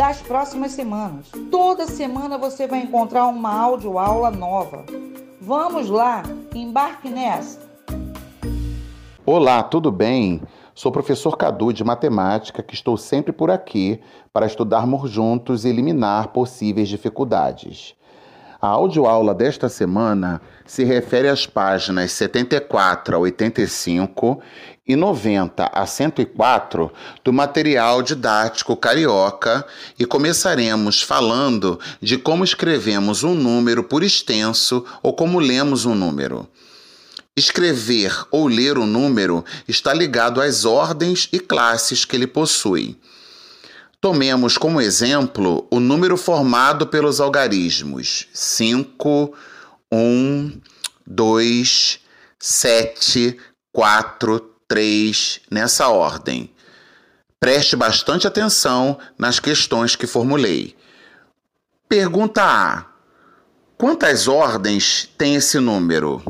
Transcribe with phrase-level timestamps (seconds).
[0.00, 1.26] das próximas semanas.
[1.50, 4.82] Toda semana você vai encontrar uma aula nova.
[5.38, 6.22] Vamos lá,
[6.54, 7.60] embarque nessa!
[9.26, 10.40] Olá, tudo bem?
[10.74, 14.00] Sou professor Cadu de Matemática, que estou sempre por aqui
[14.32, 17.94] para estudarmos juntos e eliminar possíveis dificuldades.
[18.62, 24.42] A audioaula desta semana se refere às páginas 74 a 85
[24.86, 26.92] e 90 a 104
[27.24, 29.66] do material didático carioca
[29.98, 36.46] e começaremos falando de como escrevemos um número por extenso ou como lemos um número.
[37.34, 42.98] Escrever ou ler um número está ligado às ordens e classes que ele possui.
[44.00, 49.34] Tomemos como exemplo o número formado pelos algarismos 5,
[49.92, 50.60] 1,
[51.06, 52.00] 2,
[52.38, 53.38] 7,
[53.70, 56.50] 4, 3, nessa ordem.
[57.38, 60.74] Preste bastante atenção nas questões que formulei.
[61.86, 62.86] Pergunta A:
[63.76, 66.24] Quantas ordens tem esse número?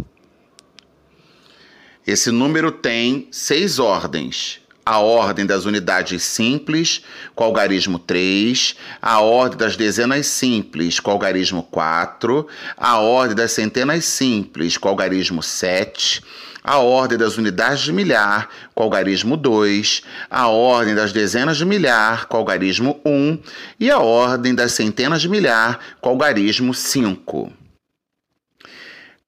[2.05, 7.01] Esse número tem seis ordens a ordem das unidades simples,
[7.37, 12.45] com algarismo 3, a ordem das dezenas simples, com algarismo 4,
[12.77, 16.21] a ordem das centenas simples, com algarismo 7,
[16.65, 22.27] a ordem das unidades de milhar, com algarismo 2, a ordem das dezenas de milhar,
[22.27, 23.39] com algarismo 1
[23.79, 27.53] e a ordem das centenas de milhar, com algarismo 5.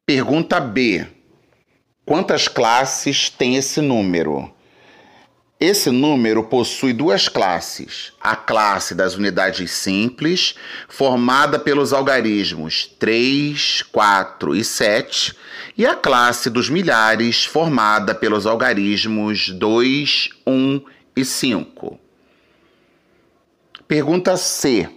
[0.04, 1.06] Pergunta B.
[2.04, 4.52] Quantas classes tem esse número?
[5.64, 10.56] Esse número possui duas classes: a classe das unidades simples,
[10.88, 15.36] formada pelos algarismos 3, 4 e 7,
[15.78, 20.80] e a classe dos milhares, formada pelos algarismos 2, 1
[21.14, 22.00] e 5.
[23.86, 24.90] Pergunta C.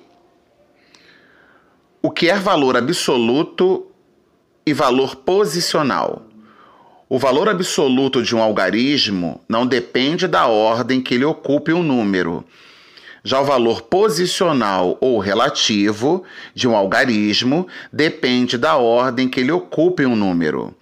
[2.01, 3.91] O que é valor absoluto
[4.65, 6.25] e valor posicional?
[7.07, 12.43] O valor absoluto de um algarismo não depende da ordem que ele ocupe um número.
[13.23, 16.23] Já o valor posicional ou relativo
[16.55, 20.73] de um algarismo depende da ordem que ele ocupe um número.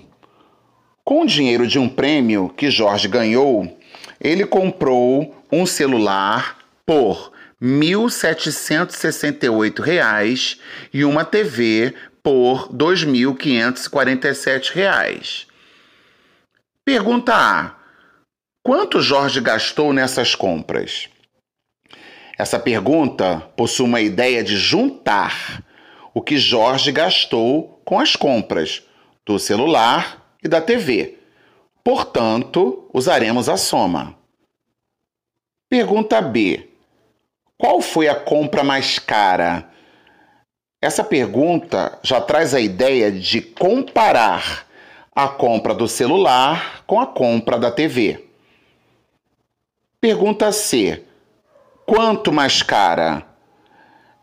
[1.04, 3.76] Com o dinheiro de um prêmio que Jorge ganhou,
[4.20, 10.58] ele comprou um celular por R$ 1.768
[10.92, 15.46] e uma TV por R$ 2.547.
[16.84, 17.76] Pergunta A:
[18.62, 21.08] Quanto Jorge gastou nessas compras?
[22.38, 25.62] Essa pergunta possui uma ideia de juntar
[26.12, 28.82] o que Jorge gastou com as compras
[29.26, 31.19] do celular e da TV.
[31.82, 34.14] Portanto, usaremos a soma.
[35.68, 36.68] Pergunta B:
[37.56, 39.70] Qual foi a compra mais cara?
[40.82, 44.66] Essa pergunta já traz a ideia de comparar
[45.14, 48.24] a compra do celular com a compra da TV.
[50.00, 51.04] Pergunta C:
[51.86, 53.26] Quanto mais cara?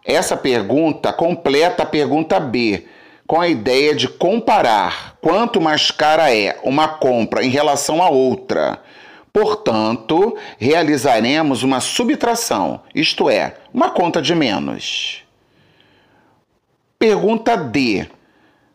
[0.04, 2.88] Essa pergunta completa a pergunta B,
[3.27, 8.81] com a ideia de comparar quanto mais cara é uma compra em relação a outra.
[9.33, 15.24] Portanto, realizaremos uma subtração, isto é, uma conta de menos.
[16.97, 18.07] Pergunta D.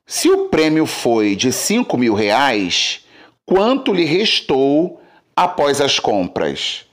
[0.07, 3.07] Se o prêmio foi de 5 mil reais,
[3.47, 5.01] quanto lhe restou
[5.35, 6.85] após as compras?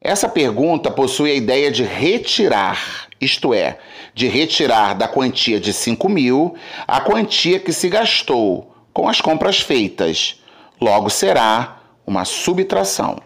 [0.00, 3.78] Essa pergunta possui a ideia de retirar isto é,
[4.14, 6.54] de retirar da quantia de 5 mil
[6.86, 10.40] a quantia que se gastou com as compras feitas.
[10.80, 13.20] Logo será uma subtração.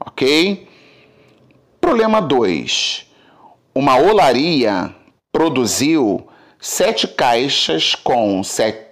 [0.00, 0.68] Ok?
[1.80, 3.06] Problema 2.
[3.74, 4.94] Uma olaria
[5.32, 6.28] produziu
[6.60, 8.42] sete caixas com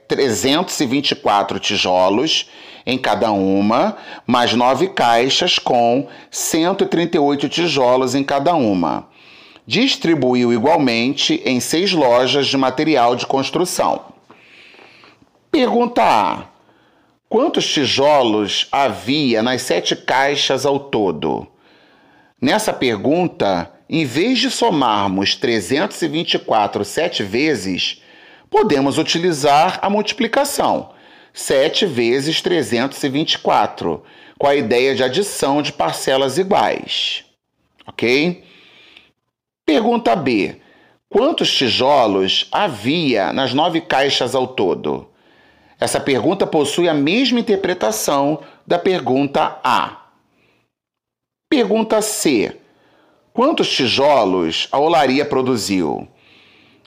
[0.08, 2.48] 324 tijolos
[2.86, 9.08] em cada uma, mais nove caixas com 138 tijolos em cada uma
[9.66, 14.04] distribuiu igualmente em seis lojas de material de construção.
[15.50, 16.44] Pergunta A:
[17.28, 21.46] Quantos tijolos havia nas sete caixas ao todo?
[22.40, 28.02] Nessa pergunta, em vez de somarmos 324 sete vezes,
[28.50, 30.90] podemos utilizar a multiplicação.
[31.32, 34.02] 7 vezes 324,
[34.38, 37.26] com a ideia de adição de parcelas iguais.
[37.86, 38.42] Ok?
[39.68, 40.60] Pergunta B.
[41.08, 45.08] Quantos tijolos havia nas nove caixas ao todo?
[45.80, 50.02] Essa pergunta possui a mesma interpretação da pergunta A.
[51.50, 52.56] Pergunta C.
[53.32, 56.06] Quantos tijolos a olaria produziu?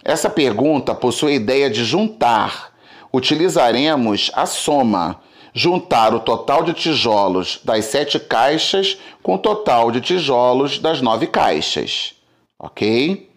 [0.01, 2.73] Essa pergunta possui a ideia de juntar.
[3.11, 5.19] Utilizaremos a soma,
[5.53, 11.27] juntar o total de tijolos das sete caixas com o total de tijolos das nove
[11.27, 12.17] caixas
[12.59, 13.29] ok?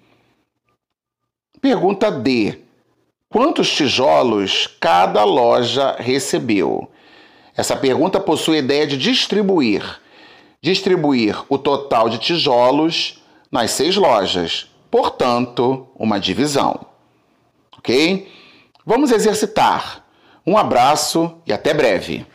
[1.60, 2.58] Pergunta D.
[3.28, 6.90] Quantos tijolos cada loja recebeu?
[7.56, 10.00] Essa pergunta possui a ideia de distribuir.
[10.60, 14.68] Distribuir o total de tijolos nas seis lojas.
[14.90, 16.84] Portanto, uma divisão.
[17.78, 18.30] Ok?
[18.84, 20.04] Vamos exercitar.
[20.46, 22.26] Um abraço e até breve.